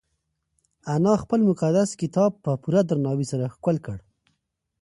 انا 0.95 1.13
خپل 1.23 1.39
مقدس 1.49 1.89
کتاب 2.01 2.31
په 2.43 2.51
پوره 2.61 2.81
درناوي 2.89 3.25
سره 3.31 3.45
ښکل 3.55 3.75
کړ. 3.85 3.97